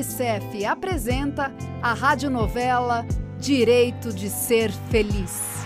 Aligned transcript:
Unicef 0.00 0.64
apresenta 0.64 1.52
a 1.82 1.92
radionovela 1.92 3.04
Direito 3.38 4.10
de 4.10 4.30
Ser 4.30 4.72
Feliz. 4.90 5.58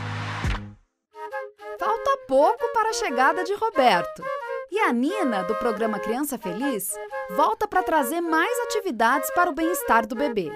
Falta 1.78 2.18
pouco 2.26 2.72
para 2.72 2.90
a 2.90 2.92
chegada 2.94 3.44
de 3.44 3.54
Roberto. 3.54 4.24
E 4.72 4.80
a 4.80 4.92
Nina, 4.92 5.44
do 5.44 5.54
programa 5.54 6.00
Criança 6.00 6.36
Feliz, 6.36 6.92
volta 7.36 7.68
para 7.68 7.84
trazer 7.84 8.20
mais 8.20 8.58
atividades 8.64 9.32
para 9.36 9.50
o 9.50 9.54
bem-estar 9.54 10.04
do 10.04 10.16
bebê. 10.16 10.50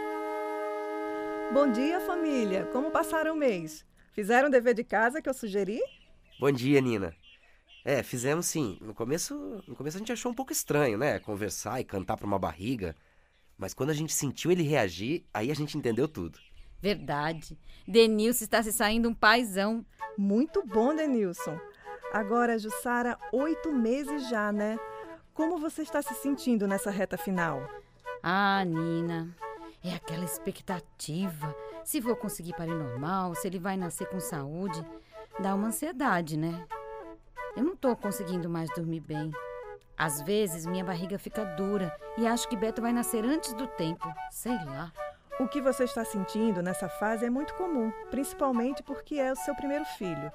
Bom 1.52 1.70
dia, 1.70 2.01
família! 2.01 2.69
Como 2.73 2.91
passaram 2.91 3.34
o 3.34 3.38
mês? 3.38 3.87
Fizeram 4.12 4.48
o 4.48 4.51
dever 4.51 4.74
de 4.74 4.83
casa 4.83 5.23
que 5.23 5.29
eu 5.29 5.34
sugeri? 5.34 5.80
Bom 6.41 6.51
dia, 6.51 6.80
Nina. 6.80 7.15
É, 7.84 8.02
fizemos 8.02 8.47
sim. 8.47 8.77
No 8.80 8.92
começo, 8.92 9.62
no 9.69 9.77
começo 9.77 9.98
a 9.98 10.01
gente 10.01 10.10
achou 10.10 10.33
um 10.33 10.34
pouco 10.34 10.51
estranho, 10.51 10.98
né? 10.98 11.20
Conversar 11.20 11.80
e 11.80 11.84
cantar 11.84 12.16
para 12.16 12.27
uma 12.27 12.41
barriga. 12.41 12.97
Mas 13.59 13.75
quando 13.75 13.91
a 13.91 13.95
gente 13.95 14.12
sentiu 14.12 14.53
ele 14.53 14.62
reagir, 14.62 15.27
aí 15.35 15.51
a 15.51 15.55
gente 15.55 15.77
entendeu 15.77 16.07
tudo. 16.07 16.39
Verdade. 16.80 17.59
Denilson 17.87 18.45
está 18.45 18.62
se 18.62 18.73
saindo 18.73 19.09
um 19.09 19.15
paizão. 19.15 19.84
Muito 20.17 20.65
bom, 20.65 20.95
Denilson. 20.95 21.59
Agora, 22.12 22.59
Jussara, 22.59 23.19
oito 23.33 23.73
meses 23.73 24.29
já, 24.31 24.53
né? 24.53 24.79
Como 25.34 25.59
você 25.59 25.83
está 25.83 26.01
se 26.01 26.15
sentindo 26.15 26.69
nessa 26.69 26.91
reta 26.91 27.19
final? 27.19 27.69
Ah, 28.23 28.65
Nina, 28.65 29.34
é 29.83 29.95
aquela 29.95 30.25
expectativa. 30.25 31.55
Se 31.84 32.01
vou 32.01 32.17
conseguir 32.17 32.55
parir 32.55 32.75
normal, 32.75 33.34
se 33.34 33.48
ele 33.48 33.59
vai 33.59 33.77
nascer 33.77 34.09
com 34.09 34.20
saúde, 34.20 34.84
dá 35.41 35.55
uma 35.55 35.69
ansiedade, 35.69 36.37
né? 36.37 36.67
Eu 37.56 37.65
não 37.65 37.75
estou 37.75 37.97
conseguindo 37.97 38.48
mais 38.48 38.70
dormir 38.75 39.00
bem. 39.00 39.33
Às 39.98 40.22
vezes 40.22 40.64
minha 40.64 40.84
barriga 40.84 41.18
fica 41.18 41.44
dura 41.44 41.92
e 42.16 42.27
acho 42.27 42.48
que 42.48 42.56
Beto 42.56 42.80
vai 42.80 42.92
nascer 42.92 43.24
antes 43.24 43.52
do 43.54 43.66
tempo. 43.66 44.08
Sei 44.30 44.56
lá. 44.64 44.92
O 45.41 45.48
que 45.48 45.60
você 45.60 45.84
está 45.84 46.04
sentindo 46.04 46.62
nessa 46.62 46.88
fase 46.88 47.24
é 47.24 47.30
muito 47.30 47.54
comum, 47.54 47.92
principalmente 48.10 48.82
porque 48.82 49.16
é 49.16 49.32
o 49.32 49.36
seu 49.36 49.54
primeiro 49.54 49.84
filho. 49.84 50.32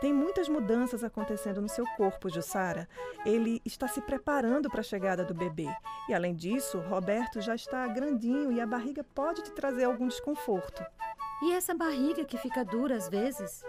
Tem 0.00 0.12
muitas 0.12 0.48
mudanças 0.48 1.02
acontecendo 1.02 1.60
no 1.60 1.68
seu 1.68 1.86
corpo, 1.96 2.28
Jussara. 2.28 2.88
Ele 3.24 3.60
está 3.64 3.88
se 3.88 4.00
preparando 4.00 4.68
para 4.68 4.80
a 4.80 4.84
chegada 4.84 5.24
do 5.24 5.32
bebê. 5.32 5.66
E 6.08 6.14
além 6.14 6.34
disso, 6.34 6.78
Roberto 6.78 7.40
já 7.40 7.54
está 7.54 7.86
grandinho 7.86 8.52
e 8.52 8.60
a 8.60 8.66
barriga 8.66 9.02
pode 9.02 9.42
te 9.42 9.50
trazer 9.52 9.84
algum 9.84 10.08
desconforto. 10.08 10.84
E 11.42 11.52
essa 11.52 11.74
barriga 11.74 12.24
que 12.24 12.38
fica 12.38 12.64
dura 12.64 12.96
às 12.96 13.08
vezes? 13.08 13.62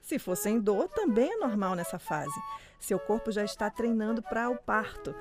Se 0.00 0.18
for 0.18 0.36
sem 0.36 0.58
dor, 0.60 0.88
também 0.88 1.32
é 1.32 1.36
normal 1.36 1.74
nessa 1.74 1.98
fase. 1.98 2.38
Seu 2.78 2.98
corpo 2.98 3.30
já 3.30 3.44
está 3.44 3.70
treinando 3.70 4.22
para 4.22 4.48
o 4.48 4.56
parto. 4.56 5.14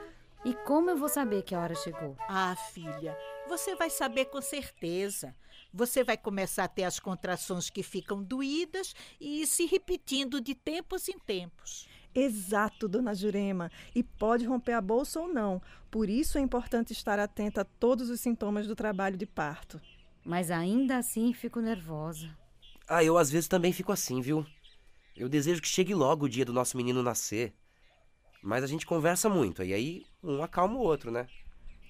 E 0.46 0.54
como 0.54 0.90
eu 0.90 0.98
vou 0.98 1.10
saber 1.10 1.44
que 1.44 1.54
a 1.54 1.60
hora 1.60 1.76
chegou? 1.76 2.16
Ah, 2.28 2.56
filha, 2.72 3.18
você 3.48 3.76
vai 3.76 3.90
saber 3.90 4.26
com 4.26 4.42
certeza. 4.42 5.36
Você 5.74 6.04
vai 6.04 6.18
começar 6.18 6.64
a 6.64 6.68
ter 6.70 6.84
as 6.84 7.00
contrações 7.00 7.70
que 7.70 7.84
ficam 7.84 8.24
doídas 8.24 8.94
e 9.20 9.46
se 9.46 9.66
repetindo 9.66 10.40
de 10.40 10.56
tempos 10.56 11.10
em 11.10 11.20
tempos. 11.20 11.88
Exato, 12.16 12.88
dona 12.88 13.14
Jurema. 13.14 13.70
E 13.94 14.02
pode 14.02 14.46
romper 14.46 14.74
a 14.74 14.82
bolsa 14.82 15.20
ou 15.20 15.28
não. 15.28 15.62
Por 15.92 16.10
isso 16.10 16.38
é 16.38 16.42
importante 16.42 16.94
estar 16.94 17.20
atenta 17.20 17.62
a 17.62 17.66
todos 17.66 18.10
os 18.10 18.20
sintomas 18.20 18.66
do 18.66 18.76
trabalho 18.76 19.18
de 19.18 19.26
parto. 19.26 19.80
Mas 20.26 20.50
ainda 20.50 20.98
assim 20.98 21.34
fico 21.34 21.60
nervosa. 21.60 22.30
Ah, 22.88 23.04
eu 23.04 23.18
às 23.18 23.30
vezes 23.30 23.48
também 23.48 23.72
fico 23.72 23.92
assim, 23.92 24.22
viu? 24.22 24.46
Eu 25.20 25.28
desejo 25.28 25.62
que 25.62 25.68
chegue 25.68 25.94
logo 25.94 26.26
o 26.26 26.30
dia 26.30 26.46
do 26.46 26.54
nosso 26.54 26.78
menino 26.78 27.04
nascer. 27.04 27.54
Mas 28.42 28.64
a 28.64 28.68
gente 28.68 28.86
conversa 28.86 29.28
muito, 29.28 29.62
e 29.62 29.74
aí 29.74 30.06
um 30.24 30.42
acalma 30.42 30.76
o 30.76 30.82
outro, 30.82 31.12
né? 31.12 31.28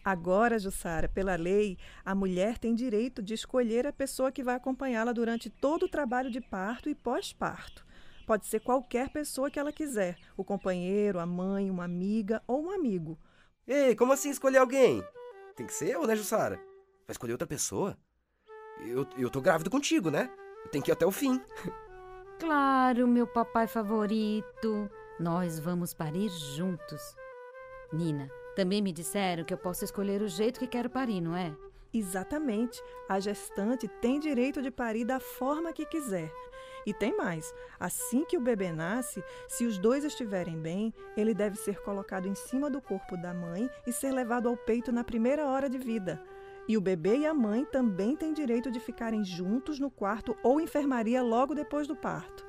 Agora, 0.04 0.58
Jussara, 0.58 1.08
pela 1.08 1.36
lei, 1.36 1.78
a 2.04 2.16
mulher 2.16 2.58
tem 2.58 2.74
direito 2.74 3.22
de 3.22 3.36
escolher 3.36 3.86
a 3.86 3.94
pessoa 3.94 4.32
que 4.32 4.44
vai 4.44 4.56
acompanhá-la 4.56 5.12
durante 5.12 5.48
todo 5.48 5.84
o 5.84 5.90
trabalho 5.90 6.32
de 6.32 6.42
parto 6.42 6.90
e 6.90 6.96
pós-parto. 6.96 7.86
Pode 8.26 8.48
ser 8.48 8.62
qualquer 8.62 9.10
pessoa 9.10 9.52
que 9.52 9.60
ela 9.60 9.72
quiser: 9.72 10.18
o 10.36 10.44
companheiro, 10.44 11.20
a 11.20 11.26
mãe, 11.26 11.70
uma 11.70 11.84
amiga 11.84 12.42
ou 12.48 12.64
um 12.64 12.72
amigo. 12.72 13.20
Ei, 13.68 13.96
como 13.96 14.12
assim 14.12 14.32
escolher 14.32 14.58
alguém? 14.58 15.04
Tem 15.56 15.68
que 15.68 15.74
ser 15.74 15.90
eu, 15.90 16.08
né, 16.08 16.16
Jussara? 16.16 16.56
Vai 16.56 17.12
escolher 17.12 17.34
outra 17.34 17.48
pessoa? 17.48 17.96
Eu, 18.80 19.08
eu 19.16 19.30
tô 19.30 19.40
grávido 19.40 19.70
contigo, 19.70 20.10
né? 20.10 20.32
Tenho 20.72 20.84
que 20.84 20.90
ir 20.90 20.94
até 20.94 21.06
o 21.06 21.12
fim. 21.12 21.40
Claro, 22.40 23.06
meu 23.06 23.28
papai 23.28 23.68
favorito. 23.68 24.90
Nós 25.20 25.60
vamos 25.60 25.94
parir 25.94 26.30
juntos. 26.30 27.14
Nina, 27.92 28.32
também 28.56 28.82
me 28.82 28.94
disseram 28.94 29.44
que 29.44 29.54
eu 29.54 29.58
posso 29.58 29.84
escolher 29.84 30.22
o 30.22 30.28
jeito 30.30 30.58
que 30.58 30.66
quero 30.66 30.90
parir, 30.90 31.20
não 31.20 31.36
é? 31.36 31.54
Exatamente. 31.94 32.82
A 33.10 33.20
gestante 33.20 33.90
tem 34.02 34.22
direito 34.22 34.62
de 34.62 34.72
parir 34.72 35.04
da 35.04 35.20
forma 35.20 35.74
que 35.74 35.86
quiser. 35.86 36.32
E 36.86 36.94
tem 36.94 37.16
mais: 37.18 37.54
assim 37.78 38.24
que 38.24 38.38
o 38.38 38.42
bebê 38.42 38.72
nasce, 38.72 39.22
se 39.50 39.66
os 39.66 39.78
dois 39.78 40.06
estiverem 40.06 40.58
bem, 40.58 40.94
ele 41.18 41.34
deve 41.34 41.58
ser 41.58 41.82
colocado 41.82 42.26
em 42.26 42.36
cima 42.36 42.70
do 42.70 42.82
corpo 42.82 43.18
da 43.18 43.34
mãe 43.34 43.70
e 43.86 43.92
ser 43.92 44.14
levado 44.14 44.48
ao 44.48 44.56
peito 44.56 44.94
na 44.94 45.04
primeira 45.04 45.46
hora 45.46 45.70
de 45.70 45.78
vida. 45.78 46.24
E 46.68 46.78
o 46.78 46.82
bebê 46.82 47.18
e 47.18 47.26
a 47.26 47.34
mãe 47.34 47.66
também 47.66 48.16
têm 48.16 48.34
direito 48.34 48.72
de 48.72 48.80
ficarem 48.80 49.24
juntos 49.24 49.80
no 49.80 49.90
quarto 49.90 50.36
ou 50.44 50.62
enfermaria 50.62 51.22
logo 51.24 51.56
depois 51.56 51.88
do 51.88 51.96
parto. 51.96 52.48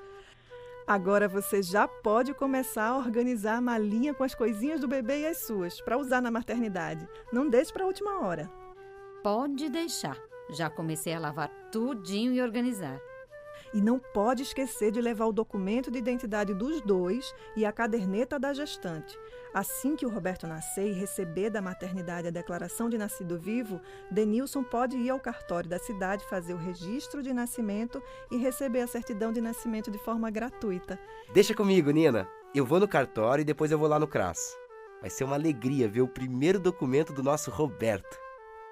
Agora 0.86 1.28
você 1.28 1.62
já 1.62 1.86
pode 1.86 2.34
começar 2.34 2.88
a 2.88 2.96
organizar 2.96 3.56
a 3.56 3.60
malinha 3.60 4.12
com 4.12 4.24
as 4.24 4.34
coisinhas 4.34 4.80
do 4.80 4.88
bebê 4.88 5.20
e 5.20 5.26
as 5.26 5.38
suas, 5.38 5.80
para 5.80 5.96
usar 5.96 6.20
na 6.20 6.30
maternidade. 6.30 7.08
Não 7.32 7.48
deixe 7.48 7.72
para 7.72 7.84
a 7.84 7.86
última 7.86 8.20
hora. 8.20 8.50
Pode 9.22 9.68
deixar. 9.68 10.18
Já 10.50 10.68
comecei 10.68 11.14
a 11.14 11.20
lavar 11.20 11.48
tudinho 11.70 12.32
e 12.32 12.42
organizar. 12.42 13.00
E 13.72 13.80
não 13.80 13.98
pode 13.98 14.42
esquecer 14.42 14.90
de 14.90 15.00
levar 15.00 15.26
o 15.26 15.32
documento 15.32 15.90
de 15.90 15.98
identidade 15.98 16.54
dos 16.54 16.80
dois 16.80 17.34
e 17.56 17.64
a 17.64 17.72
caderneta 17.72 18.38
da 18.38 18.52
gestante. 18.52 19.18
Assim 19.52 19.96
que 19.96 20.06
o 20.06 20.10
Roberto 20.10 20.46
nascer 20.46 20.88
e 20.88 20.92
receber 20.92 21.50
da 21.50 21.60
maternidade 21.60 22.28
a 22.28 22.30
declaração 22.30 22.88
de 22.88 22.96
nascido 22.96 23.38
vivo, 23.38 23.80
Denilson 24.10 24.62
pode 24.62 24.96
ir 24.96 25.10
ao 25.10 25.18
cartório 25.18 25.68
da 25.68 25.78
cidade 25.78 26.24
fazer 26.26 26.54
o 26.54 26.58
registro 26.58 27.22
de 27.22 27.32
nascimento 27.32 28.02
e 28.30 28.36
receber 28.36 28.80
a 28.80 28.86
certidão 28.86 29.32
de 29.32 29.40
nascimento 29.40 29.90
de 29.90 29.98
forma 29.98 30.30
gratuita. 30.30 30.98
Deixa 31.32 31.54
comigo, 31.54 31.90
Nina. 31.90 32.28
Eu 32.54 32.64
vou 32.66 32.80
no 32.80 32.88
cartório 32.88 33.42
e 33.42 33.44
depois 33.44 33.70
eu 33.70 33.78
vou 33.78 33.88
lá 33.88 33.98
no 33.98 34.08
CRAS. 34.08 34.56
Vai 35.00 35.08
ser 35.08 35.24
uma 35.24 35.36
alegria 35.36 35.88
ver 35.88 36.02
o 36.02 36.08
primeiro 36.08 36.60
documento 36.60 37.12
do 37.12 37.22
nosso 37.22 37.50
Roberto. 37.50 38.18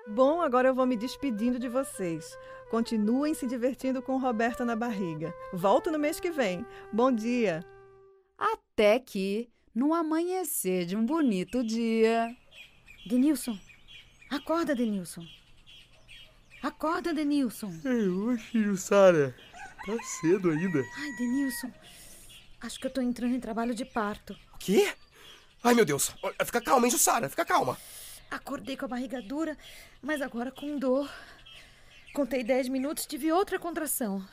Bom, 0.06 0.40
agora 0.40 0.68
eu 0.68 0.74
vou 0.74 0.86
me 0.86 0.96
despedindo 0.96 1.58
de 1.58 1.68
vocês. 1.68 2.36
Continuem 2.70 3.32
se 3.32 3.46
divertindo 3.46 4.02
com 4.02 4.16
o 4.16 4.18
Roberto 4.18 4.62
na 4.62 4.76
barriga. 4.76 5.34
Volto 5.54 5.90
no 5.90 5.98
mês 5.98 6.20
que 6.20 6.30
vem. 6.30 6.66
Bom 6.92 7.10
dia! 7.10 7.64
Até 8.36 8.98
que 8.98 9.48
no 9.74 9.94
amanhecer 9.94 10.84
de 10.84 10.94
um 10.94 11.04
bonito 11.04 11.64
dia. 11.64 12.28
Denilson, 13.06 13.58
acorda, 14.30 14.74
Denilson. 14.74 15.26
Acorda, 16.62 17.14
Denilson. 17.14 17.72
Ei, 17.84 18.08
oxi, 18.08 18.76
Sara. 18.76 19.34
Tá 19.86 19.96
cedo 20.20 20.50
ainda. 20.50 20.84
Ai, 20.98 21.12
Denilson, 21.16 21.72
acho 22.60 22.78
que 22.78 22.86
eu 22.86 22.92
tô 22.92 23.00
entrando 23.00 23.34
em 23.34 23.40
trabalho 23.40 23.74
de 23.74 23.86
parto. 23.86 24.34
O 24.54 24.58
quê? 24.58 24.92
Ai, 25.64 25.72
meu 25.72 25.86
Deus. 25.86 26.14
Fica 26.44 26.60
calma, 26.60 26.86
hein, 26.86 26.90
Jussara? 26.90 27.30
Fica 27.30 27.44
calma. 27.46 27.78
Acordei 28.30 28.76
com 28.76 28.84
a 28.84 28.88
barriga 28.88 29.22
dura, 29.22 29.56
mas 30.02 30.20
agora 30.20 30.52
com 30.52 30.78
dor. 30.78 31.08
Contei 32.18 32.42
dez 32.42 32.68
minutos, 32.68 33.06
tive 33.06 33.30
outra 33.30 33.60
contração. 33.60 34.26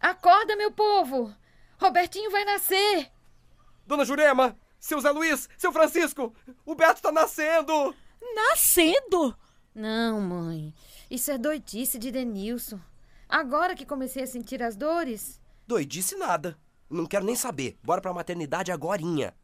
Acorda, 0.00 0.56
meu 0.56 0.72
povo! 0.72 1.30
Robertinho 1.78 2.30
vai 2.30 2.42
nascer! 2.46 3.12
Dona 3.86 4.02
Jurema, 4.02 4.56
seu 4.80 4.98
Zé 4.98 5.10
Luiz, 5.10 5.46
seu 5.58 5.70
Francisco, 5.70 6.34
o 6.64 6.74
Beto 6.74 7.02
tá 7.02 7.12
nascendo! 7.12 7.94
Nascendo? 8.34 9.36
Não, 9.74 10.22
mãe. 10.22 10.72
Isso 11.10 11.30
é 11.30 11.36
doidice 11.36 11.98
de 11.98 12.10
Denilson. 12.10 12.80
Agora 13.28 13.74
que 13.74 13.84
comecei 13.84 14.22
a 14.22 14.26
sentir 14.26 14.62
as 14.62 14.74
dores. 14.74 15.38
Doidice 15.66 16.16
nada. 16.16 16.56
Não 16.88 17.04
quero 17.04 17.26
nem 17.26 17.36
saber. 17.36 17.78
Bora 17.84 18.00
pra 18.00 18.14
maternidade 18.14 18.72
agorinha. 18.72 19.34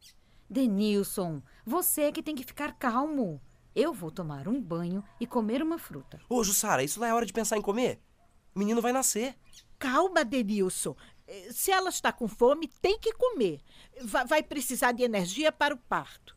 Denilson, 0.48 1.42
você 1.66 2.04
é 2.04 2.12
que 2.12 2.22
tem 2.22 2.34
que 2.34 2.44
ficar 2.44 2.72
calmo. 2.78 3.42
Eu 3.74 3.92
vou 3.92 4.10
tomar 4.10 4.46
um 4.46 4.60
banho 4.60 5.02
e 5.18 5.26
comer 5.26 5.62
uma 5.62 5.78
fruta. 5.78 6.20
Ô, 6.28 6.44
Jussara, 6.44 6.84
isso 6.84 7.00
não 7.00 7.06
é 7.06 7.14
hora 7.14 7.24
de 7.24 7.32
pensar 7.32 7.56
em 7.56 7.62
comer? 7.62 8.00
O 8.54 8.58
menino 8.58 8.82
vai 8.82 8.92
nascer. 8.92 9.34
Calma, 9.78 10.24
Denilson. 10.24 10.94
Se 11.50 11.70
ela 11.70 11.88
está 11.88 12.12
com 12.12 12.28
fome, 12.28 12.68
tem 12.80 12.98
que 12.98 13.14
comer. 13.14 13.60
Vai 14.26 14.42
precisar 14.42 14.92
de 14.92 15.02
energia 15.02 15.50
para 15.50 15.74
o 15.74 15.78
parto. 15.78 16.36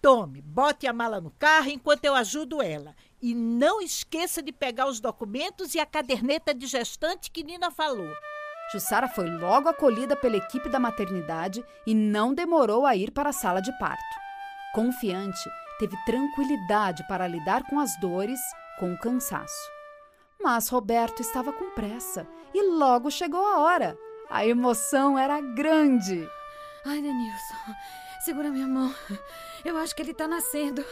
Tome, 0.00 0.40
bote 0.40 0.86
a 0.86 0.92
mala 0.92 1.20
no 1.20 1.30
carro 1.32 1.68
enquanto 1.68 2.04
eu 2.04 2.14
ajudo 2.14 2.62
ela. 2.62 2.96
E 3.20 3.34
não 3.34 3.80
esqueça 3.82 4.40
de 4.40 4.52
pegar 4.52 4.86
os 4.88 5.00
documentos 5.00 5.74
e 5.74 5.80
a 5.80 5.84
caderneta 5.84 6.54
de 6.54 6.66
gestante 6.66 7.30
que 7.30 7.42
Nina 7.42 7.70
falou. 7.70 8.10
Jussara 8.72 9.08
foi 9.08 9.28
logo 9.28 9.68
acolhida 9.68 10.16
pela 10.16 10.36
equipe 10.36 10.68
da 10.68 10.78
maternidade 10.78 11.62
e 11.86 11.94
não 11.94 12.32
demorou 12.32 12.86
a 12.86 12.96
ir 12.96 13.10
para 13.10 13.30
a 13.30 13.32
sala 13.32 13.60
de 13.60 13.76
parto. 13.78 14.02
Confiante 14.72 15.48
teve 15.78 15.96
tranquilidade 16.04 17.06
para 17.08 17.26
lidar 17.26 17.62
com 17.64 17.78
as 17.78 17.98
dores, 18.00 18.40
com 18.78 18.92
o 18.92 18.98
cansaço. 18.98 19.70
Mas 20.42 20.68
Roberto 20.68 21.20
estava 21.20 21.52
com 21.52 21.70
pressa 21.70 22.26
e 22.54 22.62
logo 22.62 23.10
chegou 23.10 23.44
a 23.44 23.58
hora. 23.58 23.98
A 24.30 24.46
emoção 24.46 25.18
era 25.18 25.40
grande. 25.40 26.28
Ai, 26.84 27.00
Denilson, 27.02 27.74
segura 28.24 28.50
minha 28.50 28.66
mão. 28.66 28.94
Eu 29.64 29.76
acho 29.76 29.94
que 29.94 30.02
ele 30.02 30.14
tá 30.14 30.28
nascendo. 30.28 30.84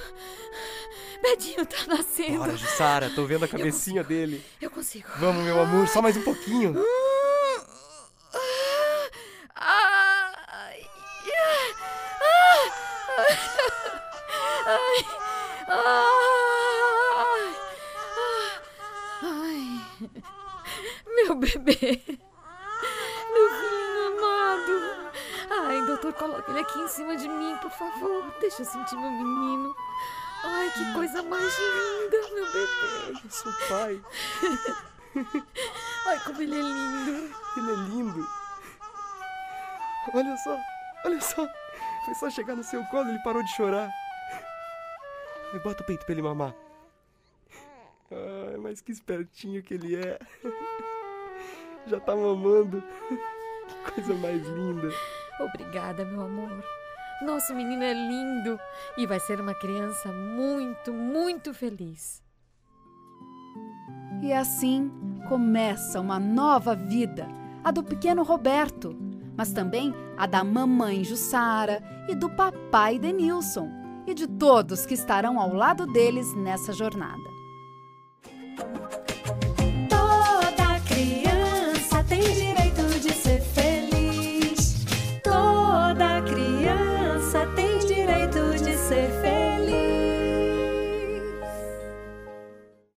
Bedinho 1.23 1.65
tá 1.65 1.87
nascendo. 1.87 2.39
Bora, 2.39 2.57
Jussara, 2.57 3.11
tô 3.11 3.25
vendo 3.25 3.45
a 3.45 3.49
cabecinha 3.49 4.03
dele. 4.03 4.45
Eu 4.61 4.71
consigo. 4.71 5.09
Vamos, 5.19 5.45
meu 5.45 5.61
amor, 5.61 5.87
só 5.89 6.03
mais 6.03 6.17
um 6.17 6.23
pouquinho. 6.23 6.75
Ai. 6.77 7.16
De 27.27 27.29
mim, 27.29 27.57
por 27.61 27.71
favor. 27.71 28.25
Deixa 28.41 28.63
eu 28.63 28.67
sentir 28.67 28.97
meu 28.97 29.11
menino. 29.11 29.75
Ai, 30.45 30.71
que 30.71 30.95
coisa 30.95 31.23
mais 31.23 31.59
linda, 31.59 32.17
meu 32.35 32.47
bebê. 32.47 33.21
Eu 33.25 33.31
sou 33.31 33.53
pai. 33.69 34.01
Ai, 36.07 36.21
como 36.25 36.43
ele 36.43 36.57
é 36.57 36.63
lindo. 36.63 37.35
Ele 37.57 37.71
é 37.71 37.75
lindo. 37.89 38.29
Olha 40.15 40.37
só, 40.37 40.57
olha 41.05 41.21
só. 41.21 41.49
Foi 42.05 42.15
só 42.15 42.31
chegar 42.31 42.55
no 42.55 42.63
seu 42.63 42.85
colo, 42.85 43.09
ele 43.09 43.19
parou 43.25 43.43
de 43.43 43.51
chorar. 43.57 43.91
Bota 45.65 45.83
o 45.83 45.87
peito 45.87 46.05
pra 46.05 46.13
ele 46.13 46.23
mamar. 46.23 46.55
Ai, 48.11 48.57
mas 48.59 48.81
que 48.81 48.93
espertinho 48.93 49.63
que 49.63 49.75
ele 49.75 49.97
é. 49.97 50.19
Já 51.87 51.99
tá 51.99 52.15
mamando. 52.15 52.83
Que 53.67 53.93
coisa 53.93 54.15
mais 54.15 54.47
linda. 54.47 54.89
Obrigada, 55.41 56.05
meu 56.05 56.21
amor. 56.21 56.63
Nosso 57.23 57.55
menino 57.55 57.83
é 57.83 57.95
lindo 57.95 58.61
e 58.97 59.07
vai 59.07 59.19
ser 59.19 59.41
uma 59.41 59.55
criança 59.55 60.13
muito, 60.13 60.93
muito 60.93 61.55
feliz. 61.55 62.23
E 64.23 64.33
assim 64.33 64.91
começa 65.29 66.01
uma 66.01 66.19
nova 66.19 66.75
vida, 66.75 67.27
a 67.65 67.71
do 67.71 67.83
pequeno 67.83 68.23
Roberto, 68.23 68.95
mas 69.37 69.53
também 69.53 69.95
a 70.17 70.27
da 70.27 70.45
mamãe 70.45 71.05
Jussara 71.05 71.83
e 72.09 72.15
do 72.15 72.29
papai 72.29 72.99
Denilson, 72.99 73.69
e 74.07 74.15
de 74.15 74.27
todos 74.27 74.87
que 74.87 74.95
estarão 74.95 75.41
ao 75.41 75.53
lado 75.55 75.87
deles 75.87 76.35
nessa 76.37 76.73
jornada. 76.73 77.26